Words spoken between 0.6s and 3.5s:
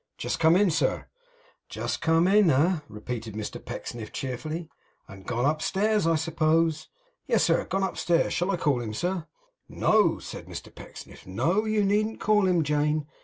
sir.' 'Just come in, eh?' repeated